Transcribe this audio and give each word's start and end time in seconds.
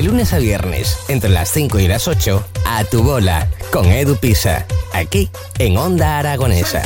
De 0.00 0.06
lunes 0.06 0.32
a 0.32 0.38
viernes, 0.38 0.96
entre 1.08 1.28
las 1.28 1.50
5 1.50 1.78
y 1.78 1.86
las 1.86 2.08
8, 2.08 2.42
a 2.64 2.84
tu 2.84 3.02
bola, 3.02 3.46
con 3.70 3.84
Edu 3.84 4.16
Pisa, 4.16 4.64
aquí 4.94 5.28
en 5.58 5.76
Onda 5.76 6.18
Aragonesa. 6.18 6.80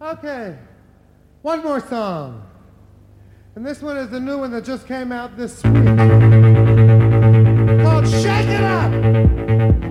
Okay, 0.00 0.56
one 1.42 1.62
more 1.62 1.82
song. 1.90 2.40
And 3.56 3.66
this 3.66 3.82
one 3.82 3.98
is 3.98 4.08
the 4.08 4.20
new 4.20 4.38
one 4.38 4.50
that 4.52 4.64
just 4.64 4.86
came 4.88 5.12
out 5.12 5.36
this 5.36 5.62
week. 5.64 5.84
Called 7.82 8.08
Shake 8.08 8.48
It 8.48 8.62
Up! 8.62 9.87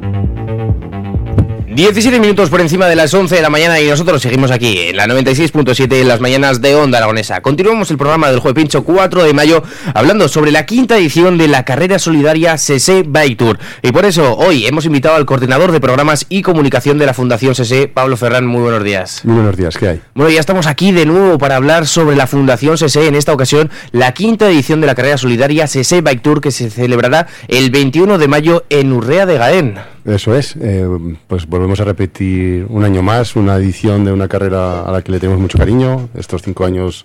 17 1.78 2.20
minutos 2.20 2.50
por 2.50 2.60
encima 2.60 2.88
de 2.88 2.96
las 2.96 3.14
11 3.14 3.36
de 3.36 3.42
la 3.44 3.52
mañana 3.52 3.80
y 3.80 3.88
nosotros 3.88 4.20
seguimos 4.20 4.50
aquí 4.50 4.80
en 4.80 4.98
la 4.98 5.06
96.7 5.06 6.02
en 6.02 6.08
las 6.08 6.20
mañanas 6.20 6.60
de 6.60 6.74
Onda 6.74 6.98
Aragonesa. 6.98 7.42
Continuamos 7.42 7.92
el 7.92 8.00
programa 8.00 8.32
del 8.32 8.40
Jueves 8.40 8.64
Pincho 8.64 8.84
4 8.84 9.24
de 9.24 9.34
mayo 9.36 9.62
hablando 9.94 10.28
sobre 10.28 10.50
la 10.50 10.66
quinta 10.66 10.98
edición 10.98 11.38
de 11.38 11.48
la 11.48 11.66
carrera 11.66 12.00
solidaria 12.00 12.58
CC 12.58 13.04
Bike 13.08 13.38
Tour. 13.38 13.60
Y 13.84 13.92
por 13.92 14.06
eso 14.06 14.36
hoy 14.38 14.66
hemos 14.66 14.86
invitado 14.86 15.18
al 15.18 15.28
coordinador 15.28 15.72
de 15.72 15.80
programas 15.80 16.26
y 16.30 16.42
comunicación 16.42 16.98
de 16.98 17.06
la 17.06 17.14
Fundación 17.14 17.54
CC, 17.54 17.88
Pablo 17.88 18.18
Ferrán. 18.18 18.48
Muy 18.48 18.64
buenos 18.64 18.84
días. 18.84 19.22
Muy 19.24 19.36
buenos 19.36 19.56
días, 19.56 19.78
¿qué 19.78 19.88
hay? 19.88 20.02
Bueno, 20.16 20.32
ya 20.32 20.40
estamos 20.40 20.66
aquí 20.66 20.92
de 20.92 21.06
nuevo 21.06 21.38
para 21.38 21.58
hablar 21.58 21.86
sobre 21.86 22.16
la 22.16 22.26
Fundación 22.26 22.80
CC, 22.80 23.06
en 23.06 23.14
esta 23.14 23.34
ocasión 23.34 23.70
la 23.92 24.14
quinta 24.14 24.50
edición 24.50 24.82
de 24.82 24.88
la 24.88 24.96
carrera 24.96 25.20
solidaria 25.20 25.68
CC 25.68 26.02
Bike 26.02 26.24
Tour 26.24 26.42
que 26.42 26.50
se 26.50 26.72
celebrará 26.72 27.28
el 27.48 27.70
21 27.70 28.18
de 28.18 28.28
mayo 28.28 28.66
en 28.72 28.92
Urrea 28.94 29.28
de 29.28 29.38
Gaén. 29.38 29.97
Eso 30.08 30.34
es, 30.34 30.56
eh, 30.62 30.88
pues 31.28 31.46
volvemos 31.48 31.82
a 31.82 31.84
repetir 31.84 32.66
un 32.70 32.86
año 32.86 33.04
más, 33.04 33.36
una 33.36 33.58
edición 33.58 34.06
de 34.06 34.14
una 34.14 34.30
carrera 34.30 34.84
a 34.84 34.92
la 34.94 35.02
que 35.02 35.12
le 35.12 35.20
tenemos 35.20 35.42
mucho 35.42 35.58
cariño. 35.58 36.08
Estos 36.16 36.44
cinco 36.44 36.64
años 36.64 37.04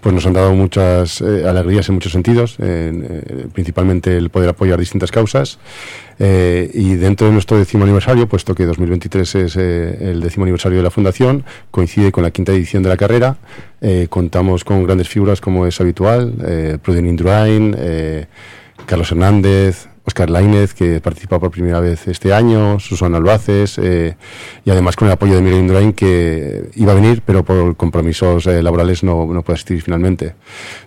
pues 0.00 0.14
nos 0.14 0.24
han 0.24 0.34
dado 0.34 0.54
muchas 0.54 1.20
eh, 1.20 1.48
alegrías 1.48 1.88
en 1.88 1.96
muchos 1.96 2.12
sentidos, 2.12 2.54
eh, 2.60 3.48
principalmente 3.52 4.16
el 4.16 4.30
poder 4.30 4.50
apoyar 4.50 4.78
distintas 4.78 5.10
causas. 5.10 5.58
y 6.16 6.94
dentro 6.94 7.26
de 7.26 7.32
nuestro 7.32 7.58
décimo 7.58 7.82
aniversario, 7.82 8.28
puesto 8.28 8.54
que 8.54 8.66
2023 8.66 9.34
es 9.34 9.56
el 9.56 10.20
décimo 10.20 10.44
aniversario 10.44 10.78
de 10.78 10.84
la 10.84 10.90
Fundación, 10.92 11.44
coincide 11.72 12.12
con 12.12 12.22
la 12.22 12.30
quinta 12.30 12.52
edición 12.52 12.84
de 12.84 12.88
la 12.88 12.96
carrera, 12.96 13.36
contamos 14.10 14.62
con 14.62 14.84
grandes 14.84 15.08
figuras 15.08 15.40
como 15.40 15.66
es 15.66 15.80
habitual, 15.80 16.78
Pruden 16.84 17.06
Indurain, 17.08 17.76
Carlos 18.86 19.10
Hernández, 19.10 19.88
Oscar 20.06 20.28
Lainez, 20.28 20.74
que 20.74 21.00
participa 21.00 21.38
por 21.38 21.50
primera 21.50 21.80
vez 21.80 22.06
este 22.08 22.34
año, 22.34 22.78
Susana 22.78 23.16
Albaces, 23.16 23.78
eh, 23.78 24.16
y 24.64 24.70
además 24.70 24.96
con 24.96 25.08
el 25.08 25.12
apoyo 25.12 25.34
de 25.34 25.40
Miguel 25.40 25.60
Indurain, 25.60 25.92
que 25.94 26.70
iba 26.74 26.92
a 26.92 26.94
venir, 26.94 27.22
pero 27.24 27.42
por 27.42 27.74
compromisos 27.76 28.46
eh, 28.46 28.62
laborales 28.62 29.02
no, 29.02 29.26
no 29.26 29.42
puede 29.42 29.54
asistir 29.54 29.80
finalmente. 29.80 30.34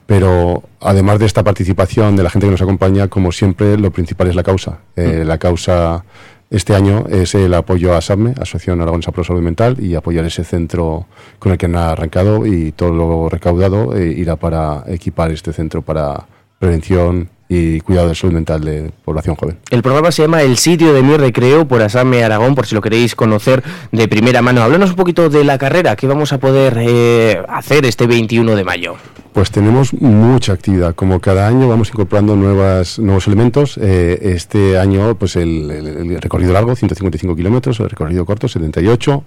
Pero 0.06 0.64
además 0.80 1.18
de 1.18 1.26
esta 1.26 1.44
participación 1.44 2.16
de 2.16 2.24
la 2.24 2.30
gente 2.30 2.46
que 2.46 2.52
nos 2.52 2.62
acompaña, 2.62 3.08
como 3.08 3.32
siempre, 3.32 3.78
lo 3.78 3.90
principal 3.90 4.28
es 4.28 4.36
la 4.36 4.44
causa. 4.44 4.80
Eh, 4.96 5.22
mm. 5.24 5.28
La 5.28 5.40
causa 5.40 6.06
este 6.52 6.76
año 6.76 7.06
es 7.10 7.34
el 7.34 7.56
apoyo 7.56 7.96
a 7.96 8.02
SAPME, 8.02 8.36
Asociación 8.40 8.82
Aragonesa 8.82 9.12
Pro 9.12 9.24
Salud 9.24 9.42
Mental, 9.42 9.78
y 9.84 9.96
apoyar 9.96 10.26
ese 10.26 10.44
centro 10.44 11.08
con 11.40 11.52
el 11.52 11.58
que 11.58 11.66
han 11.66 11.76
arrancado 11.76 12.46
y 12.46 12.72
todo 12.72 12.94
lo 12.94 13.30
recaudado 13.30 14.00
irá 14.00 14.36
para 14.36 14.84
equipar 14.88 15.32
este 15.32 15.52
centro 15.52 15.82
para 15.82 16.28
prevención 16.60 17.30
y 17.50 17.80
cuidado 17.82 18.10
de 18.10 18.16
salud 18.16 18.34
mental 18.34 18.64
de 18.64 18.92
población 19.06 19.36
joven. 19.36 19.58
El 19.70 19.82
programa 19.82 20.12
se 20.12 20.24
llama 20.24 20.42
El 20.42 20.58
sitio 20.58 20.94
de 20.94 21.02
mi 21.02 21.16
recreo 21.16 21.68
por 21.68 21.82
Asame 21.82 22.24
Aragón, 22.24 22.56
por 22.56 22.66
si 22.66 22.76
lo 22.76 22.82
queréis 22.82 23.16
conocer 23.16 23.64
de 23.92 24.08
primera 24.08 24.42
mano. 24.42 24.62
Háblanos 24.62 24.92
un 24.92 24.96
poquito 24.96 25.30
de 25.30 25.44
la 25.44 25.58
carrera 25.58 25.96
que 25.96 26.08
vamos 26.08 26.34
a 26.34 26.40
poder 26.40 26.78
eh, 26.80 27.42
hacer 27.48 27.86
este 27.86 28.08
21 28.08 28.56
de 28.56 28.64
mayo. 28.64 28.96
Pues 29.38 29.52
tenemos 29.52 29.94
mucha 29.94 30.54
actividad. 30.54 30.96
Como 30.96 31.20
cada 31.20 31.48
año 31.48 31.68
vamos 31.70 31.90
incorporando 31.90 32.36
nuevas, 32.36 32.98
nuevos 32.98 33.28
elementos. 33.28 33.78
Eh, 33.80 34.18
este 34.34 34.80
año, 34.80 35.14
pues 35.14 35.36
el, 35.36 36.18
recorrido 36.20 36.54
largo, 36.54 36.76
155 36.76 37.36
kilómetros, 37.36 37.80
el 37.80 37.88
recorrido 37.88 38.26
corto, 38.26 38.48
78. 38.48 39.24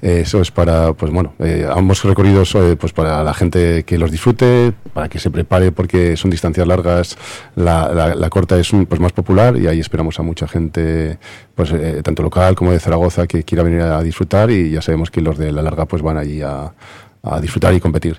Eh, 0.00 0.20
eso 0.22 0.40
es 0.40 0.50
para, 0.50 0.94
pues 0.94 1.12
bueno, 1.12 1.34
ambos 1.74 2.02
recorridos, 2.04 2.56
pues 2.78 2.94
para 2.94 3.22
la 3.22 3.34
gente 3.34 3.82
que 3.82 3.98
los 3.98 4.10
disfrute, 4.10 4.72
para 4.94 5.10
que 5.10 5.18
se 5.18 5.30
prepare 5.30 5.72
porque 5.72 6.16
son 6.16 6.30
distancias 6.30 6.66
largas 6.66 7.18
la, 7.54 8.28
corta 8.30 8.58
es 8.58 8.70
pues, 8.88 8.98
más 8.98 9.12
popular 9.12 9.58
y 9.58 9.66
ahí 9.66 9.78
esperamos 9.78 10.18
a 10.18 10.22
mucha 10.22 10.48
gente, 10.48 11.18
pues 11.54 11.70
eh, 11.72 12.00
tanto 12.02 12.22
local 12.22 12.54
como 12.54 12.72
de 12.72 12.80
Zaragoza, 12.80 13.26
que 13.26 13.44
quiera 13.44 13.62
venir 13.62 13.82
a 13.82 14.02
disfrutar 14.02 14.50
y 14.50 14.70
ya 14.70 14.80
sabemos 14.80 15.10
que 15.10 15.20
los 15.20 15.36
de 15.36 15.52
la 15.52 15.60
larga 15.60 15.84
pues 15.84 16.00
van 16.00 16.16
allí 16.16 16.40
a, 16.40 16.72
disfrutar 17.40 17.74
y 17.74 17.80
competir. 17.80 18.18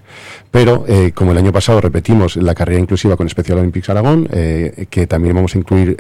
Pero, 0.52 0.86
eh, 0.88 1.12
como 1.14 1.32
el 1.32 1.38
año 1.38 1.52
pasado 1.52 1.82
repetimos 1.82 2.36
la 2.36 2.54
carrera 2.54 2.80
inclusiva 2.80 3.18
con 3.18 3.28
Special 3.30 3.60
Olympics 3.60 3.90
Aragón, 3.90 4.28
eh, 4.32 4.86
que 4.90 5.08
también 5.08 5.36
vamos 5.36 5.56
a 5.56 5.58
incluir 5.58 5.98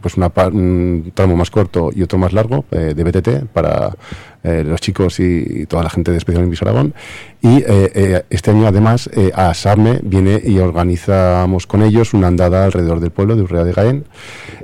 pues 0.00 0.16
una, 0.16 0.30
un 0.52 1.12
tramo 1.14 1.36
más 1.36 1.50
corto 1.50 1.90
y 1.94 2.02
otro 2.02 2.18
más 2.18 2.32
largo 2.32 2.64
de 2.70 3.02
BTT 3.02 3.46
para 3.52 3.94
los 4.42 4.80
chicos 4.80 5.18
y, 5.20 5.66
toda 5.66 5.82
la 5.82 5.90
gente 5.90 6.12
de 6.12 6.20
Special 6.20 6.42
Olympics 6.42 6.62
Aragón. 6.62 6.94
Y 7.46 7.58
eh, 7.58 7.64
eh, 7.94 8.22
este 8.28 8.50
año, 8.50 8.66
además, 8.66 9.08
eh, 9.12 9.30
a 9.34 9.54
SAME 9.54 10.00
viene 10.02 10.40
y 10.44 10.58
organizamos 10.58 11.66
con 11.68 11.82
ellos 11.82 12.12
una 12.12 12.26
andada 12.26 12.64
alrededor 12.64 12.98
del 12.98 13.12
pueblo 13.12 13.36
de 13.36 13.42
Urrea 13.42 13.62
de 13.62 13.72
Gaén. 13.72 14.04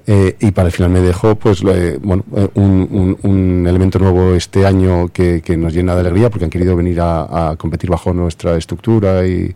y 0.06 0.50
para 0.50 0.66
el 0.66 0.72
final 0.72 0.90
me 0.90 1.00
dejo 1.00 1.36
pues, 1.36 1.62
bueno, 1.62 2.24
un, 2.54 3.64
elemento 3.68 4.00
nuevo 4.00 4.34
este 4.34 4.66
año 4.66 5.08
que, 5.12 5.42
nos 5.56 5.72
llena 5.72 5.94
de 5.94 6.00
alegría 6.00 6.28
porque 6.28 6.44
han 6.44 6.50
querido 6.50 6.74
venir 6.74 7.00
a, 7.00 7.21
competir 7.58 7.90
bajo 7.90 8.12
nuestra 8.12 8.56
estructura 8.56 9.26
y, 9.26 9.54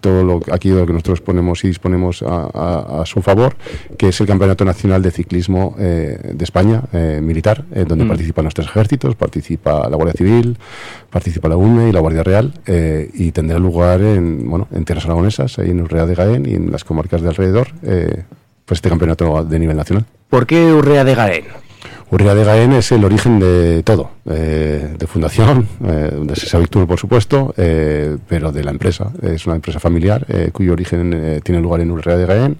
todo 0.00 0.24
lo, 0.24 0.40
aquello 0.52 0.86
que 0.86 0.92
nosotros 0.92 1.20
ponemos 1.20 1.64
y 1.64 1.68
disponemos 1.68 2.22
a, 2.26 3.02
su 3.06 3.22
favor, 3.22 3.56
que 3.96 4.08
es 4.08 4.20
el 4.20 4.26
Campeonato 4.26 4.64
Nacional 4.64 5.02
de 5.02 5.10
Ciclismo 5.10 5.74
de 5.78 6.36
España, 6.40 6.82
militar, 7.20 7.64
donde 7.86 8.04
mm. 8.04 8.08
participan 8.08 8.44
los 8.44 8.54
tres 8.54 8.68
ejércitos, 8.68 9.14
participa 9.14 9.88
la 9.88 9.96
Guardia 9.96 10.14
Civil, 10.14 10.56
participa 11.10 11.48
la 11.48 11.56
UNE 11.56 11.88
y 11.88 11.92
la 11.92 12.00
Guardia 12.00 12.22
Real 12.22 12.52
eh, 12.66 13.10
y 13.14 13.32
tendrá 13.32 13.58
lugar 13.58 14.00
en, 14.00 14.48
bueno, 14.48 14.68
en 14.72 14.84
tierras 14.84 15.04
aragonesas, 15.04 15.58
ahí 15.58 15.70
en 15.70 15.80
Urrea 15.80 16.06
de 16.06 16.14
Gaén 16.14 16.46
y 16.46 16.54
en 16.54 16.70
las 16.70 16.84
comarcas 16.84 17.22
de 17.22 17.28
alrededor, 17.28 17.68
eh, 17.82 18.24
pues 18.64 18.78
este 18.78 18.88
campeonato 18.88 19.44
de 19.44 19.58
nivel 19.58 19.76
nacional. 19.76 20.06
¿Por 20.28 20.46
qué 20.46 20.72
Urrea 20.72 21.04
de 21.04 21.14
Gaén? 21.14 21.63
Urrea 22.14 22.36
de 22.36 22.44
Gaén 22.44 22.72
es 22.72 22.92
el 22.92 23.04
origen 23.04 23.40
de 23.40 23.82
todo, 23.82 24.12
eh, 24.30 24.94
de 24.96 25.06
fundación, 25.08 25.66
de 25.80 26.36
Sesa 26.36 26.60
Victor, 26.60 26.86
por 26.86 26.96
supuesto, 26.96 27.52
pero 27.56 28.52
de 28.52 28.62
la 28.62 28.70
empresa. 28.70 29.10
Es 29.20 29.46
una 29.46 29.56
empresa 29.56 29.80
familiar 29.80 30.24
cuyo 30.52 30.74
origen 30.74 31.40
tiene 31.42 31.60
lugar 31.60 31.80
en 31.80 31.90
Urrea 31.90 32.16
de 32.16 32.26
Gaén. 32.26 32.56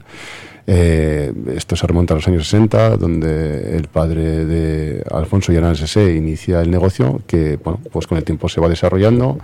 Eh, 0.67 1.33
esto 1.55 1.77
se 1.77 1.87
remonta 1.87 2.15
a 2.15 2.17
los 2.17 2.27
años 2.27 2.45
60, 2.45 2.97
donde 2.97 3.77
el 3.77 3.89
padre 3.89 4.47
de 4.47 5.05
Alfonso 5.11 5.53
Llanas 5.53 5.81
S. 5.81 6.15
inicia 6.15 6.61
el 6.63 6.71
negocio, 6.71 7.21
que 7.27 7.59
bueno, 7.63 7.81
pues 7.93 8.07
con 8.07 8.19
el 8.19 8.25
tiempo 8.25 8.49
se 8.49 8.61
va 8.61 8.69
desarrollando. 8.69 9.39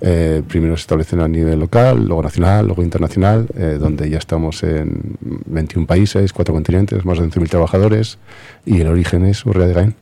Eh, 0.00 0.42
primero 0.48 0.76
se 0.76 0.82
establece 0.82 1.20
a 1.20 1.28
nivel 1.28 1.58
local, 1.58 2.04
luego 2.04 2.22
nacional, 2.22 2.66
luego 2.66 2.82
internacional, 2.82 3.46
eh, 3.56 3.76
donde 3.78 4.08
ya 4.08 4.18
estamos 4.18 4.62
en 4.62 5.16
21 5.46 5.86
países, 5.86 6.32
cuatro 6.32 6.54
continentes, 6.54 7.04
más 7.04 7.18
de 7.18 7.24
11.000 7.24 7.48
trabajadores, 7.48 8.18
y 8.64 8.80
el 8.80 8.88
origen 8.88 9.24
es 9.26 9.44
Urrea 9.44 9.66
de 9.66 9.74
Gain. 9.74 9.94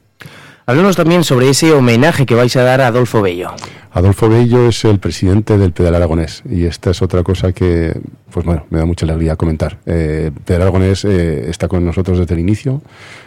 Háblanos 0.70 0.94
también 0.94 1.24
sobre 1.24 1.48
ese 1.48 1.72
homenaje 1.72 2.24
que 2.26 2.36
vais 2.36 2.54
a 2.54 2.62
dar 2.62 2.80
a 2.80 2.86
Adolfo 2.86 3.20
Bello. 3.20 3.50
Adolfo 3.90 4.28
Bello 4.28 4.68
es 4.68 4.84
el 4.84 5.00
presidente 5.00 5.58
del 5.58 5.72
Pedal 5.72 5.96
Aragonés 5.96 6.44
y 6.48 6.64
esta 6.64 6.90
es 6.90 7.02
otra 7.02 7.24
cosa 7.24 7.50
que, 7.50 8.00
pues 8.32 8.46
bueno, 8.46 8.66
me 8.70 8.78
da 8.78 8.84
mucha 8.84 9.04
alegría 9.04 9.34
comentar. 9.34 9.78
Eh, 9.84 10.30
Pedal 10.44 10.62
Aragonés 10.62 11.04
eh, 11.04 11.50
está 11.50 11.66
con 11.66 11.84
nosotros 11.84 12.20
desde 12.20 12.34
el 12.34 12.40
inicio, 12.40 12.82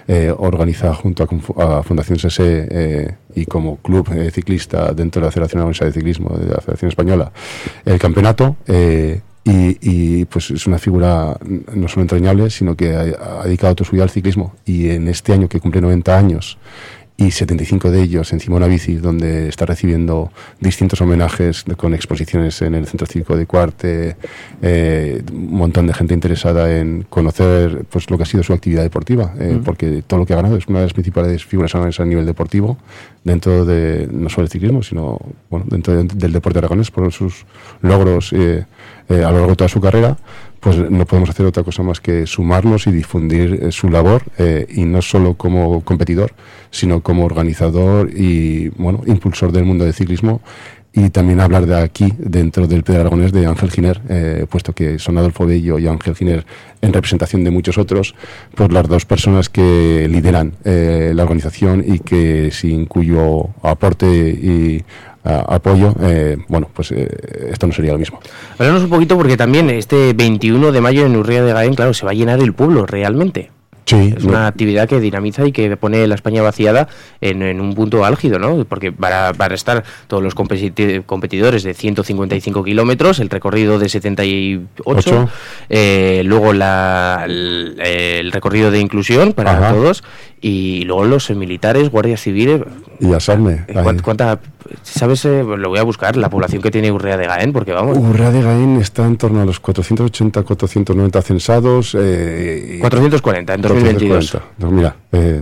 eh, 0.08 0.34
organiza 0.34 0.94
junto 0.94 1.28
a, 1.58 1.84
Fundación 1.84 2.18
SSE 2.18 2.68
eh, 2.72 3.16
y 3.36 3.46
como 3.46 3.76
club 3.76 4.08
ciclista 4.32 4.94
dentro 4.94 5.20
de 5.20 5.26
la 5.26 5.32
Federación 5.34 5.60
Aragonesa 5.60 5.84
de 5.84 5.92
Ciclismo 5.92 6.38
de 6.38 6.46
la 6.46 6.62
Federación 6.62 6.88
Española 6.88 7.34
el 7.84 8.00
campeonato 8.00 8.56
y, 9.46 10.24
pues 10.24 10.50
es 10.52 10.66
una 10.66 10.80
figura 10.80 11.36
no 11.74 11.90
solo 11.90 12.04
entrañable, 12.04 12.50
sino 12.50 12.78
que 12.78 12.96
ha, 12.96 13.42
ha 13.42 13.44
dedicado 13.44 13.76
toda 13.76 13.90
su 13.90 13.92
vida 13.92 14.04
al 14.04 14.10
ciclismo. 14.10 14.56
Y 14.66 14.88
en 14.92 15.10
este 15.10 15.34
año 15.34 15.50
que 15.50 15.60
cumple 15.60 15.82
90 15.82 16.18
años 16.18 16.58
y 17.24 17.32
75 17.32 17.92
de 17.92 18.02
ellos 18.02 18.34
encima 18.34 18.56
de 18.56 18.58
una 18.58 18.68
bici, 18.68 18.96
donde 18.96 19.48
está 19.48 19.66
recibiendo 19.66 20.32
distintos 20.60 21.00
homenajes 21.02 21.64
con 21.78 21.94
exposiciones 21.94 22.62
en 22.62 22.76
el 22.76 22.86
Centro 22.86 23.08
Cívico 23.08 23.38
de 23.38 23.46
Cuarte, 23.46 24.18
eh, 24.62 25.24
un 25.32 25.56
montón 25.56 25.88
de 25.88 25.94
gente 25.94 26.14
interesada 26.14 26.78
en 26.78 27.04
conocer 27.10 27.86
pues 27.90 28.10
lo 28.10 28.18
que 28.18 28.24
ha 28.24 28.26
sido 28.26 28.44
su 28.44 28.54
actividad 28.54 28.84
deportiva, 28.84 29.34
eh, 29.40 29.60
porque 29.64 30.04
todo 30.06 30.20
lo 30.20 30.26
que 30.26 30.34
ha 30.34 30.38
ganado 30.38 30.58
es 30.58 30.68
una 30.68 30.80
de 30.80 30.86
las 30.86 30.94
principales 30.94 31.46
figuras 31.46 31.74
a 31.76 32.06
nivel 32.06 32.26
deportivo, 32.26 32.78
dentro 33.24 33.66
de 33.66 34.08
no 34.12 34.30
solo 34.30 34.44
el 34.44 34.50
ciclismo, 34.50 34.84
sino 34.84 35.20
bueno, 35.50 35.66
dentro 35.70 36.04
del 36.04 36.34
deporte 36.34 36.60
aragonés, 36.60 36.92
por 36.92 37.12
sus 37.14 37.46
logros 37.82 38.34
eh, 38.34 38.66
a 39.10 39.16
lo 39.16 39.38
largo 39.38 39.50
de 39.50 39.56
toda 39.56 39.70
su 39.70 39.80
carrera 39.80 40.18
pues 40.64 40.78
no 40.78 41.06
podemos 41.06 41.30
hacer 41.30 41.46
otra 41.46 41.62
cosa 41.62 41.84
más 41.84 42.00
que 42.00 42.26
sumarnos 42.26 42.88
y 42.88 42.92
difundir 42.92 43.60
eh, 43.62 43.72
su 43.74 43.90
labor, 43.90 44.24
eh, 44.38 44.66
y 44.70 44.86
no 44.86 45.02
solo 45.02 45.34
como 45.34 45.82
competidor, 45.82 46.32
sino 46.72 47.02
como 47.02 47.26
organizador 47.26 48.10
y 48.16 48.70
bueno, 48.70 49.02
impulsor 49.06 49.52
del 49.52 49.66
mundo 49.66 49.84
del 49.84 49.94
ciclismo. 49.94 50.42
Y 50.96 51.10
también 51.10 51.42
hablar 51.42 51.66
de 51.66 51.76
aquí, 51.76 52.14
dentro 52.18 52.68
del 52.68 52.84
Pedro 52.84 53.02
Aragonés, 53.02 53.34
de 53.34 53.48
Ángel 53.48 53.72
Giner, 53.72 54.00
eh, 54.10 54.46
puesto 54.48 54.74
que 54.74 55.00
son 55.00 55.18
Adolfo 55.18 55.46
Bello 55.46 55.80
y 55.80 55.88
Ángel 55.88 56.16
Giner, 56.16 56.46
en 56.82 56.94
representación 56.94 57.44
de 57.44 57.50
muchos 57.50 57.80
otros, 57.80 58.14
pues 58.56 58.72
las 58.72 58.88
dos 58.88 59.04
personas 59.06 59.50
que 59.50 60.08
lideran 60.08 60.54
la 60.64 61.24
organización 61.24 61.84
y 61.86 61.98
que 62.00 62.52
sin 62.52 62.86
cuyo 62.86 63.50
aporte 63.64 64.06
y 64.08 64.84
apoyo, 65.24 65.94
eh, 66.02 66.38
bueno, 66.48 66.70
pues 66.74 66.92
eh, 66.92 67.08
esto 67.52 67.68
no 67.68 67.74
sería 67.74 67.94
lo 67.94 68.00
mismo. 68.00 68.20
Hablamos 68.58 68.84
un 68.84 68.90
poquito 68.90 69.18
porque 69.18 69.38
también 69.38 69.70
este 69.70 70.14
21 70.14 70.72
de 70.72 70.82
mayo 70.82 71.06
en 71.06 71.16
Urría 71.16 71.44
de 71.44 71.54
Gaén, 71.54 71.76
claro, 71.76 71.94
se 71.94 72.06
va 72.06 72.12
a 72.12 72.16
llenar 72.16 72.40
el 72.40 72.54
pueblo 72.54 72.86
realmente. 72.86 73.52
Sí, 73.86 74.14
es 74.16 74.24
una 74.24 74.48
actividad 74.48 74.88
que 74.88 75.00
dinamiza 75.00 75.46
y 75.46 75.52
que 75.52 75.76
pone 75.76 76.08
la 76.08 76.16
España 76.16 76.42
vaciada 76.42 76.88
en, 77.20 77.60
un 77.60 77.74
punto 77.74 78.06
álgido, 78.06 78.40
¿no? 78.40 78.64
Porque 78.64 78.94
para, 78.94 79.30
a 79.30 79.54
estar 79.54 79.84
todos 80.08 80.24
los 80.24 80.36
competidores 80.36 81.64
de 81.64 81.74
155 81.74 82.64
kilómetros, 82.64 83.20
el 83.20 83.30
recorrido 83.30 83.80
de 83.80 83.90
78, 83.90 85.30
eh, 85.70 86.22
luego 86.24 86.54
la, 86.54 87.26
el, 87.28 88.32
recorrido 88.32 88.72
de 88.72 88.80
inclusión 88.80 89.34
para 89.34 89.74
todos 89.74 90.04
y 90.40 90.84
luego 90.86 91.04
los 91.04 91.30
militares, 91.32 91.90
guardias 91.90 92.22
civiles. 92.22 92.62
Y 93.02 93.14
asarme. 93.14 93.66
¿Cuánta, 94.02 94.40
¿Sabes? 94.82 95.26
Eh, 95.26 95.44
lo 95.44 95.70
voy 95.70 95.80
a 95.80 95.84
buscar, 95.84 96.18
la 96.18 96.30
población 96.30 96.62
que 96.62 96.72
tiene 96.72 96.92
Urrea 96.92 97.18
de 97.18 97.28
Gaén, 97.28 97.54
porque 97.54 97.72
vamos. 97.72 97.98
Urrea 97.98 98.32
de 98.32 98.42
Gaén 98.42 98.78
está 98.78 99.06
en 99.06 99.18
torno 99.18 99.42
a 99.42 99.46
los 99.46 99.60
480, 99.60 100.44
490 100.44 101.22
censados. 101.22 101.96
Eh, 102.00 102.78
440 102.82 103.54
en 103.54 103.62
2022. 103.62 104.38
mira, 104.72 104.96
eh, 105.12 105.42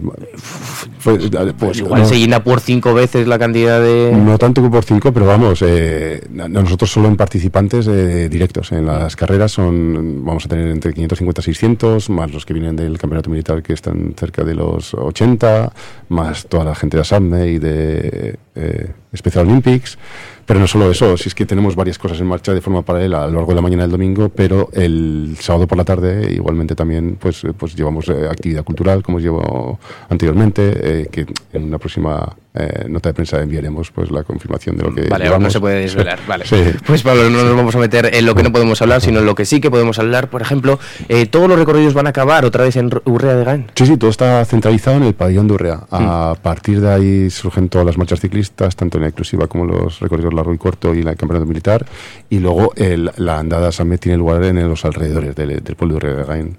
pues, 1.03 1.29
pues 1.57 1.77
igual 1.79 2.05
se 2.05 2.19
llena 2.19 2.43
por 2.43 2.59
cinco 2.59 2.93
veces 2.93 3.27
la 3.27 3.39
cantidad 3.39 3.81
de. 3.81 4.11
No 4.15 4.37
tanto 4.37 4.61
que 4.61 4.69
por 4.69 4.83
cinco, 4.83 5.11
pero 5.11 5.25
vamos, 5.25 5.61
eh, 5.61 6.27
nosotros 6.31 6.91
solo 6.91 7.07
en 7.07 7.15
participantes 7.15 7.85
directos 8.29 8.71
en 8.71 8.85
las 8.85 9.15
carreras 9.15 9.51
son, 9.51 10.23
vamos 10.25 10.45
a 10.45 10.49
tener 10.49 10.69
entre 10.69 10.93
550 10.93 11.41
y 11.41 11.43
600, 11.43 12.09
más 12.09 12.31
los 12.31 12.45
que 12.45 12.53
vienen 12.53 12.75
del 12.75 12.97
campeonato 12.97 13.29
militar 13.29 13.63
que 13.63 13.73
están 13.73 14.13
cerca 14.17 14.43
de 14.43 14.55
los 14.55 14.93
80, 14.93 15.71
más 16.09 16.45
toda 16.47 16.65
la 16.65 16.75
gente 16.75 16.97
de 16.97 17.01
ASAMNE 17.01 17.47
y 17.47 17.59
de 17.59 18.37
eh, 18.55 18.91
Special 19.15 19.47
Olympics. 19.47 19.97
Pero 20.45 20.59
no 20.59 20.67
solo 20.67 20.91
eso, 20.91 21.15
si 21.17 21.29
es 21.29 21.35
que 21.35 21.45
tenemos 21.45 21.75
varias 21.75 21.97
cosas 21.97 22.19
en 22.19 22.27
marcha 22.27 22.53
de 22.53 22.61
forma 22.61 22.81
paralela 22.81 23.23
a 23.23 23.27
lo 23.27 23.35
largo 23.35 23.51
de 23.51 23.55
la 23.55 23.61
mañana 23.61 23.83
del 23.83 23.91
domingo, 23.91 24.29
pero 24.29 24.69
el 24.73 25.37
sábado 25.39 25.67
por 25.67 25.77
la 25.77 25.85
tarde 25.85 26.33
igualmente 26.33 26.75
también 26.75 27.15
pues, 27.19 27.43
eh, 27.43 27.53
pues 27.53 27.75
llevamos 27.75 28.09
eh, 28.09 28.27
actividad 28.29 28.63
cultural, 28.63 29.01
como 29.03 29.19
llevo 29.19 29.79
anteriormente, 30.09 31.07
que 31.11 31.25
en 31.53 31.63
una 31.63 31.77
próxima 31.77 32.35
eh, 32.53 32.85
nota 32.89 33.09
de 33.09 33.13
prensa 33.13 33.41
enviaremos 33.41 33.91
pues 33.91 34.11
la 34.11 34.23
confirmación 34.23 34.75
de 34.75 34.83
lo 34.83 34.93
que 34.93 35.07
vale 35.07 35.29
no 35.39 35.49
se 35.49 35.59
puede 35.61 35.81
desvelar 35.81 36.19
vale. 36.27 36.43
Pues 36.85 37.01
Pablo 37.01 37.29
no 37.29 37.43
nos 37.43 37.55
vamos 37.55 37.75
a 37.75 37.79
meter 37.79 38.13
en 38.13 38.25
lo 38.25 38.35
que 38.35 38.43
no 38.43 38.51
podemos 38.51 38.81
hablar 38.81 38.99
sino 38.99 39.19
en 39.19 39.25
lo 39.25 39.35
que 39.35 39.45
sí 39.45 39.61
que 39.61 39.71
podemos 39.71 39.99
hablar. 39.99 40.29
Por 40.29 40.41
ejemplo 40.41 40.77
eh, 41.07 41.27
todos 41.27 41.47
los 41.47 41.57
recorridos 41.57 41.93
van 41.93 42.07
a 42.07 42.09
acabar 42.09 42.43
otra 42.43 42.65
vez 42.65 42.75
en 42.75 42.89
Urrea 43.05 43.35
de 43.35 43.45
Gain 43.45 43.71
sí 43.73 43.85
sí 43.85 43.95
todo 43.95 44.09
está 44.09 44.43
centralizado 44.43 44.97
en 44.97 45.03
el 45.03 45.13
pabellón 45.13 45.47
de 45.47 45.53
Urrea. 45.53 45.87
A 45.91 46.35
mm. 46.37 46.41
partir 46.41 46.81
de 46.81 46.91
ahí 46.91 47.29
surgen 47.29 47.69
todas 47.69 47.85
las 47.85 47.97
marchas 47.97 48.19
ciclistas 48.19 48.75
tanto 48.75 48.97
en 48.97 49.03
la 49.03 49.07
exclusiva 49.07 49.47
como 49.47 49.65
los 49.65 50.01
recorridos 50.01 50.33
largo 50.33 50.53
y 50.53 50.57
corto 50.57 50.93
y 50.93 51.01
en 51.01 51.07
el 51.07 51.15
campeonato 51.15 51.45
militar. 51.45 51.85
Y 52.29 52.39
luego 52.39 52.73
la 53.17 53.39
andada 53.39 53.71
SAME 53.71 53.97
tiene 53.97 54.17
lugar 54.17 54.43
en 54.43 54.67
los 54.67 54.83
alrededores 54.83 55.35
del, 55.35 55.61
pueblo 55.77 55.95
de 55.95 55.97
Urrea 55.97 56.15
de 56.15 56.23
Gain 56.25 56.57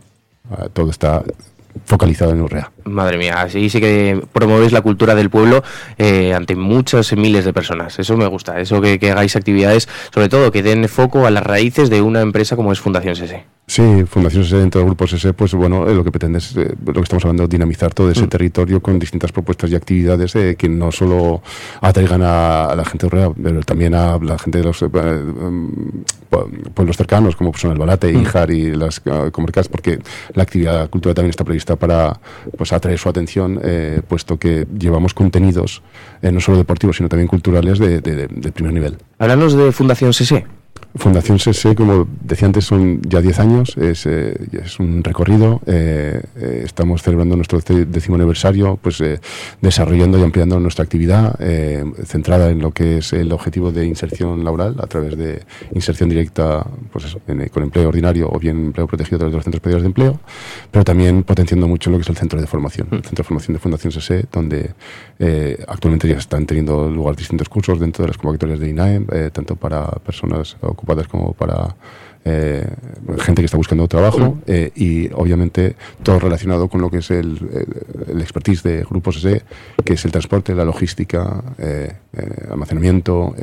ah, 0.50 0.68
todo 0.72 0.90
está 0.90 1.22
focalizado 1.84 2.32
en 2.32 2.40
Urrea. 2.40 2.70
Madre 2.84 3.18
mía, 3.18 3.42
así 3.42 3.70
sí 3.70 3.80
que 3.80 4.22
promovéis 4.32 4.72
la 4.72 4.80
cultura 4.80 5.14
del 5.14 5.30
pueblo 5.30 5.62
eh, 5.98 6.34
ante 6.34 6.56
muchas 6.56 7.12
miles 7.16 7.44
de 7.44 7.52
personas. 7.52 7.98
Eso 7.98 8.16
me 8.16 8.26
gusta, 8.26 8.60
eso 8.60 8.80
que, 8.80 8.98
que, 8.98 9.10
hagáis 9.10 9.36
actividades, 9.36 9.88
sobre 10.12 10.28
todo 10.28 10.50
que 10.52 10.62
den 10.62 10.88
foco 10.88 11.26
a 11.26 11.30
las 11.30 11.42
raíces 11.42 11.90
de 11.90 12.02
una 12.02 12.20
empresa 12.20 12.56
como 12.56 12.72
es 12.72 12.80
Fundación 12.80 13.16
SESE. 13.16 13.44
Sí, 13.66 14.04
Fundación 14.06 14.44
SESE 14.44 14.56
dentro 14.58 14.80
del 14.80 14.86
grupo 14.86 15.06
SESE, 15.06 15.32
pues 15.32 15.54
bueno, 15.54 15.88
eh, 15.88 15.94
lo 15.94 16.04
que 16.04 16.10
pretende 16.10 16.38
es 16.38 16.56
eh, 16.56 16.74
lo 16.84 16.94
que 16.94 17.02
estamos 17.02 17.24
hablando, 17.24 17.46
dinamizar 17.46 17.94
todo 17.94 18.10
ese 18.10 18.26
mm. 18.26 18.28
territorio 18.28 18.82
con 18.82 18.98
distintas 18.98 19.32
propuestas 19.32 19.70
y 19.70 19.74
actividades 19.74 20.32
que 20.56 20.68
no 20.68 20.92
solo 20.92 21.42
atraigan 21.80 22.22
a, 22.22 22.74
la 22.74 22.84
gente 22.84 23.06
de 23.06 23.16
Urrea, 23.16 23.30
pero 23.40 23.60
también 23.60 23.94
a 23.94 24.18
la 24.18 24.38
gente 24.38 24.58
de 24.58 24.64
los 24.64 24.82
pueblos 26.74 26.96
cercanos, 26.96 27.36
como 27.36 27.52
son 27.54 27.72
el 27.72 27.78
Balate, 27.78 28.12
mm. 28.12 28.22
Ijar 28.22 28.50
y 28.50 28.74
las 28.74 29.00
comarcas, 29.00 29.68
porque 29.68 29.98
la 30.34 30.42
actividad 30.42 30.88
cultural 30.90 31.14
también 31.14 31.30
está 31.30 31.44
prevista 31.44 31.76
para 31.76 32.18
pues 32.56 32.72
atraer 32.72 32.98
su 32.98 33.08
atención, 33.08 33.60
eh, 33.62 34.00
puesto 34.06 34.38
que 34.38 34.66
llevamos 34.78 35.14
contenidos 35.14 35.82
eh, 36.22 36.32
no 36.32 36.40
solo 36.40 36.58
deportivos, 36.58 36.96
sino 36.96 37.08
también 37.08 37.28
culturales 37.28 37.78
de, 37.78 38.00
de 38.00 38.52
primer 38.52 38.72
nivel. 38.72 38.98
Háblanos 39.18 39.54
de 39.54 39.72
Fundación 39.72 40.12
SESE. 40.12 40.61
Fundación 40.94 41.38
SESE, 41.38 41.74
como 41.74 42.06
decía 42.22 42.46
antes, 42.46 42.66
son 42.66 43.00
ya 43.02 43.22
10 43.22 43.38
años, 43.38 43.76
es, 43.78 44.04
eh, 44.04 44.36
es 44.52 44.78
un 44.78 45.02
recorrido. 45.02 45.62
Eh, 45.66 46.22
eh, 46.36 46.62
estamos 46.64 47.02
celebrando 47.02 47.34
nuestro 47.34 47.60
décimo 47.60 48.16
aniversario, 48.16 48.78
pues 48.80 49.02
desarrollando 49.62 50.18
y 50.18 50.22
ampliando 50.22 50.60
nuestra 50.60 50.84
actividad, 50.84 51.38
centrada 52.04 52.50
en 52.50 52.58
lo 52.58 52.72
que 52.72 52.98
es 52.98 53.12
el 53.12 53.32
objetivo 53.32 53.72
de 53.72 53.86
inserción 53.86 54.44
laboral 54.44 54.76
a 54.80 54.86
través 54.86 55.16
de 55.16 55.42
inserción 55.74 56.08
directa 56.08 56.66
pues 56.92 57.16
con 57.50 57.62
empleo 57.62 57.88
ordinario 57.88 58.28
o 58.30 58.38
bien 58.38 58.66
empleo 58.66 58.86
protegido 58.86 59.16
a 59.16 59.18
través 59.20 59.32
de 59.32 59.36
los 59.36 59.44
centros 59.44 59.62
pedidos 59.62 59.82
de 59.82 59.86
empleo, 59.86 60.20
pero 60.70 60.84
también 60.84 61.22
potenciando 61.22 61.68
mucho 61.68 61.90
lo 61.90 61.96
que 61.96 62.02
es 62.02 62.10
el 62.10 62.16
centro 62.16 62.40
de 62.40 62.46
formación, 62.46 62.88
el 62.90 63.02
centro 63.02 63.22
de 63.22 63.24
formación 63.24 63.54
de 63.54 63.60
Fundación 63.60 63.92
SESE, 63.92 64.26
donde 64.30 64.74
actualmente 65.66 66.08
ya 66.08 66.16
están 66.16 66.44
teniendo 66.44 66.90
lugar 66.90 67.16
distintos 67.16 67.48
cursos 67.48 67.80
dentro 67.80 68.02
de 68.02 68.08
las 68.08 68.18
convocatorias 68.18 68.60
de 68.60 68.68
INAEM, 68.68 69.06
tanto 69.32 69.56
para 69.56 69.86
personas 69.86 70.56
ocupadas 70.82 71.06
como 71.06 71.32
para 71.32 71.74
eh, 72.24 72.64
gente 73.18 73.42
que 73.42 73.46
está 73.46 73.56
buscando 73.56 73.88
trabajo 73.88 74.38
eh, 74.46 74.70
y 74.74 75.10
obviamente 75.12 75.76
todo 76.02 76.18
relacionado 76.18 76.68
con 76.68 76.80
lo 76.80 76.90
que 76.90 76.98
es 76.98 77.10
el, 77.10 77.38
el, 78.08 78.20
expertise 78.20 78.62
de 78.62 78.84
grupos 78.84 79.20
SE, 79.20 79.42
que 79.84 79.94
es 79.94 80.04
el 80.04 80.12
transporte, 80.12 80.54
la 80.54 80.64
logística, 80.64 81.42
eh, 81.58 81.92
almacenamiento, 82.50 83.34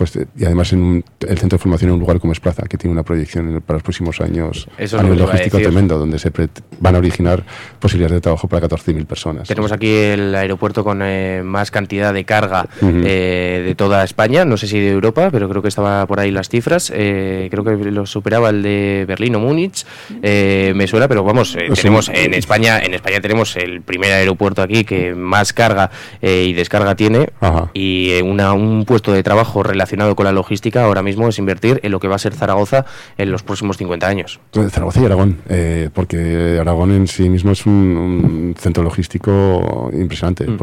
pues, 0.00 0.16
eh, 0.16 0.26
y 0.34 0.46
además 0.46 0.72
en 0.72 1.04
el 1.28 1.38
centro 1.38 1.58
de 1.58 1.62
formación 1.62 1.90
en 1.90 1.94
un 1.96 2.00
lugar 2.00 2.18
como 2.20 2.32
es 2.32 2.40
Plaza, 2.40 2.62
que 2.66 2.78
tiene 2.78 2.94
una 2.94 3.02
proyección 3.02 3.62
para 3.66 3.76
los 3.76 3.82
próximos 3.82 4.18
años 4.22 4.66
a 4.78 5.02
nivel 5.02 5.18
logístico 5.18 5.58
tremendo, 5.58 5.98
donde 5.98 6.18
se 6.18 6.32
van 6.78 6.94
a 6.94 6.98
originar 6.98 7.44
posibilidades 7.78 8.14
de 8.14 8.20
trabajo 8.22 8.48
para 8.48 8.66
14.000 8.66 9.04
personas. 9.04 9.46
Tenemos 9.46 9.72
aquí 9.72 9.92
el 9.94 10.34
aeropuerto 10.34 10.84
con 10.84 11.02
eh, 11.02 11.42
más 11.44 11.70
cantidad 11.70 12.14
de 12.14 12.24
carga 12.24 12.66
eh, 12.80 13.62
de 13.62 13.74
toda 13.74 14.02
España, 14.02 14.46
no 14.46 14.56
sé 14.56 14.68
si 14.68 14.80
de 14.80 14.88
Europa, 14.88 15.28
pero 15.30 15.50
creo 15.50 15.60
que 15.60 15.68
estaba 15.68 16.06
por 16.06 16.18
ahí 16.18 16.30
las 16.30 16.48
cifras, 16.48 16.90
creo 16.90 17.62
que 17.62 17.76
lo 17.90 18.06
superaba 18.06 18.48
el 18.48 18.62
de 18.62 19.04
Berlín 19.06 19.34
o 19.34 19.40
Múnich, 19.40 19.84
me 20.22 20.86
suena, 20.86 21.08
pero 21.08 21.24
vamos, 21.24 21.58
tenemos 21.74 22.08
en 22.08 22.32
España, 22.32 22.78
en 22.78 22.94
España 22.94 23.20
tenemos 23.20 23.54
el 23.56 23.82
primer 23.82 24.12
aeropuerto 24.12 24.62
aquí 24.62 24.84
que 24.84 25.14
más 25.14 25.52
carga 25.52 25.90
y 26.22 26.54
descarga 26.54 26.94
tiene 26.94 27.28
y 27.74 28.18
una, 28.22 28.54
un 28.54 28.86
puesto 28.86 29.12
de 29.12 29.22
trabajo 29.22 29.62
relacionado 29.62 29.89
relacionado 29.90 30.14
con 30.14 30.24
la 30.24 30.32
logística 30.32 30.84
ahora 30.84 31.02
mismo 31.02 31.28
es 31.28 31.38
invertir 31.38 31.80
en 31.82 31.90
lo 31.90 31.98
que 31.98 32.06
va 32.06 32.14
a 32.14 32.18
ser 32.18 32.32
Zaragoza 32.34 32.84
en 33.18 33.32
los 33.32 33.42
próximos 33.42 33.76
50 33.76 34.06
años. 34.06 34.38
Pues 34.52 34.70
Zaragoza 34.72 35.00
y 35.00 35.04
Aragón, 35.04 35.38
eh, 35.48 35.90
porque 35.92 36.58
Aragón 36.60 36.92
en 36.92 37.08
sí 37.08 37.28
mismo 37.28 37.52
es 37.52 37.66
un, 37.66 38.54
centro 38.58 38.82
logístico 38.82 39.90
impresionante. 39.92 40.46
Mm. 40.46 40.56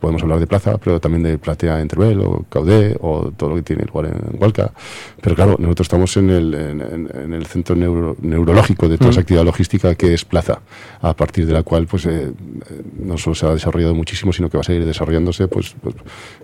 podemos 0.00 0.22
hablar 0.22 0.38
de 0.38 0.46
Plaza, 0.46 0.76
pero 0.78 1.00
también 1.00 1.22
de 1.22 1.38
Platea 1.38 1.80
en 1.80 1.88
Teruel 1.88 2.20
o 2.20 2.44
Caudé 2.50 2.96
o 3.00 3.32
todo 3.36 3.50
lo 3.50 3.56
que 3.56 3.62
tiene 3.62 3.84
lugar 3.84 4.06
en 4.06 4.40
Hualca. 4.40 4.72
Pero 5.20 5.34
claro, 5.34 5.56
nosotros 5.58 5.86
estamos 5.86 6.16
en 6.16 6.30
el, 6.30 6.54
en, 6.54 7.32
el 7.32 7.46
centro 7.46 7.74
neurológico 7.76 8.88
de 8.88 8.98
toda 8.98 9.10
esa 9.10 9.20
mm. 9.20 9.22
actividad 9.22 9.44
logística 9.44 9.94
que 9.94 10.12
es 10.12 10.24
Plaza, 10.24 10.60
a 11.00 11.14
partir 11.14 11.46
de 11.46 11.52
la 11.52 11.62
cual 11.62 11.86
pues 11.86 12.06
eh, 12.06 12.32
no 12.98 13.16
solo 13.16 13.34
se 13.34 13.46
ha 13.46 13.54
desarrollado 13.54 13.94
muchísimo, 13.94 14.32
sino 14.32 14.48
que 14.48 14.58
va 14.58 14.62
a 14.62 14.64
seguir 14.64 14.84
desarrollándose 14.84 15.48
pues, 15.48 15.74
pues, 15.82 15.94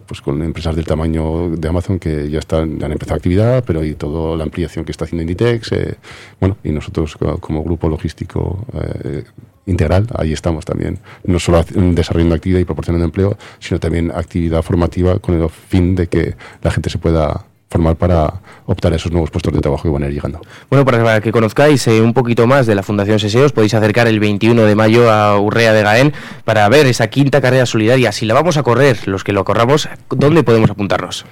pues 0.07 0.21
con 0.21 0.43
empresas 0.43 0.75
del 0.75 0.87
tamaño 0.87 1.51
de 1.51 1.69
Amazon 1.69 1.99
que 1.99 2.30
ya 2.31 2.39
están, 2.39 2.79
ya 2.79 2.87
han 2.87 2.93
empezado 2.93 3.17
actividad, 3.17 3.65
pero 3.67 3.85
y 3.85 3.95
toda 3.95 4.37
la 4.37 4.45
ampliación 4.45 4.85
que 4.85 4.93
está 4.93 5.05
haciendo 5.05 5.23
Inditex, 5.23 5.73
eh, 5.73 5.97
bueno, 6.41 6.57
y 6.65 6.71
nosotros 6.71 7.17
como 7.41 7.63
grupo 7.63 7.89
logístico 7.89 8.65
eh, 8.75 9.25
integral, 9.67 10.07
ahí 10.17 10.33
estamos 10.33 10.65
también, 10.65 10.99
no 11.25 11.39
solo 11.39 11.65
desarrollando 11.75 12.35
actividad 12.35 12.61
y 12.61 12.65
proporcionando 12.65 13.05
empleo, 13.05 13.37
sino 13.59 13.79
también 13.79 14.11
actividad 14.11 14.63
formativa 14.63 15.19
con 15.19 15.41
el 15.41 15.49
fin 15.49 15.95
de 15.95 16.09
que 16.09 16.35
la 16.63 16.71
gente 16.71 16.91
se 16.91 16.99
pueda 16.99 17.47
formar 17.71 17.95
para 17.95 18.41
optar 18.67 18.93
a 18.93 18.97
esos 18.97 19.13
nuevos 19.13 19.31
puestos 19.31 19.55
de 19.55 19.61
trabajo 19.61 19.85
que 19.85 19.91
van 19.91 20.03
a 20.03 20.07
ir 20.07 20.15
llegando. 20.15 20.41
Bueno, 20.69 20.85
para 20.85 21.21
que 21.21 21.31
conozcáis 21.31 21.87
eh, 21.87 22.01
un 22.01 22.13
poquito 22.13 22.47
más 22.49 22.67
de 22.67 22.75
la 22.75 22.83
Fundación 22.83 23.21
SSE, 23.21 23.45
os 23.45 23.53
podéis 23.53 23.75
acercar 23.75 24.09
el 24.09 24.19
21 24.19 24.63
de 24.63 24.75
mayo 24.75 25.11
a 25.11 25.39
Urrea 25.39 25.73
de 25.73 25.83
Gaén 25.83 26.13
para 26.45 26.69
ver 26.69 26.87
esa 26.87 27.09
quinta 27.09 27.41
carrera 27.41 27.67
solidaria. 27.67 28.11
Si 28.11 28.27
la 28.27 28.35
vamos 28.35 28.57
a 28.57 28.65
correr, 28.65 29.07
los 29.07 29.23
que 29.23 29.33
lo 29.33 29.45
corramos, 29.45 29.89
¿dónde 30.11 30.43
podemos 30.43 30.69
apuntarnos? 30.69 31.25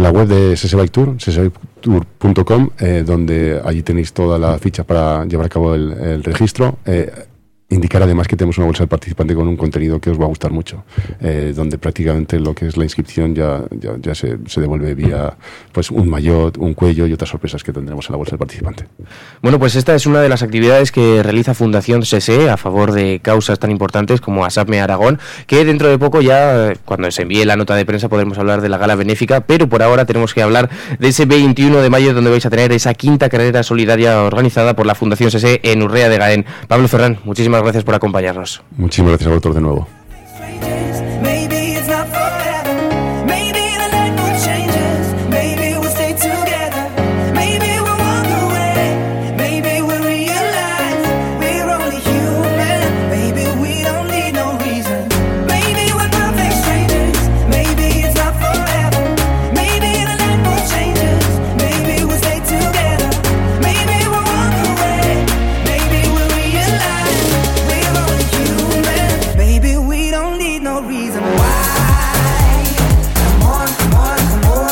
La 0.00 0.10
web 0.10 0.28
de 0.28 0.56
SSE 0.56 0.76
Bike 0.76 0.92
Tour, 0.92 1.16
ssbiketour.com, 1.18 2.70
eh, 2.78 3.02
donde 3.04 3.60
allí 3.62 3.82
tenéis 3.82 4.14
toda 4.14 4.38
la 4.38 4.58
ficha 4.58 4.82
para 4.82 5.26
llevar 5.26 5.44
a 5.44 5.48
cabo 5.50 5.74
el, 5.74 6.24
registro. 6.24 6.78
Eh, 6.86 7.12
indicar 7.70 8.02
además 8.02 8.26
que 8.26 8.36
tenemos 8.36 8.58
una 8.58 8.66
bolsa 8.66 8.82
de 8.82 8.88
participante 8.88 9.34
con 9.34 9.48
un 9.48 9.56
contenido 9.56 10.00
que 10.00 10.10
os 10.10 10.20
va 10.20 10.24
a 10.24 10.28
gustar 10.28 10.50
mucho, 10.50 10.84
eh, 11.20 11.52
donde 11.54 11.78
prácticamente 11.78 12.38
lo 12.38 12.54
que 12.54 12.66
es 12.66 12.76
la 12.76 12.84
inscripción 12.84 13.34
ya, 13.34 13.62
se, 14.14 14.38
devuelve 14.60 14.94
vía 14.94 15.36
pues 15.72 15.90
un 15.90 16.08
maillot, 16.08 16.58
un 16.58 16.74
cuello 16.74 17.06
y 17.06 17.12
otras 17.12 17.30
sorpresas 17.30 17.62
que 17.62 17.72
tendremos 17.72 18.08
en 18.08 18.12
la 18.12 18.16
bolsa 18.16 18.32
del 18.32 18.38
participante. 18.38 18.86
Bueno, 19.40 19.58
pues 19.58 19.76
esta 19.76 19.94
es 19.94 20.06
una 20.06 20.20
de 20.20 20.28
las 20.28 20.42
actividades 20.42 20.90
que 20.90 21.22
realiza 21.22 21.54
Fundación 21.54 22.02
CSE 22.02 22.50
a 22.50 22.56
favor 22.56 22.92
de 22.92 23.20
causas 23.22 23.58
tan 23.58 23.70
importantes 23.70 24.20
como 24.20 24.44
ASAPME 24.44 24.80
Aragón, 24.80 25.20
que 25.46 25.64
dentro 25.64 25.88
de 25.88 25.98
poco 25.98 26.20
ya, 26.20 26.74
cuando 26.84 27.10
se 27.10 27.22
envíe 27.22 27.44
la 27.44 27.56
nota 27.56 27.76
de 27.76 27.86
prensa, 27.86 28.08
podremos 28.08 28.36
hablar 28.38 28.60
de 28.60 28.68
la 28.68 28.78
gala 28.78 28.96
benéfica, 28.96 29.42
pero 29.42 29.68
por 29.68 29.82
ahora 29.82 30.04
tenemos 30.06 30.34
que 30.34 30.42
hablar 30.42 30.70
de 30.98 31.08
ese 31.08 31.24
21 31.24 31.80
de 31.80 31.90
mayo 31.90 32.14
donde 32.14 32.30
vais 32.30 32.44
a 32.44 32.50
tener 32.50 32.72
esa 32.72 32.94
quinta 32.94 33.28
carrera 33.28 33.62
solidaria 33.62 34.22
organizada 34.22 34.74
por 34.74 34.86
la 34.86 34.94
Fundación 34.94 35.30
CSE 35.30 35.60
en 35.62 35.82
Urrea 35.82 36.08
de 36.08 36.18
Gaén. 36.18 36.46
Pablo 36.66 36.88
Ferrán, 36.88 37.18
muchísimas 37.60 37.64
gracias 37.64 37.84
por 37.84 37.94
acompañarnos. 37.94 38.62
Muchísimas 38.76 39.10
gracias 39.12 39.26
a 39.26 39.30
vosotros 39.30 39.54
de 39.54 39.60
nuevo. 39.60 39.99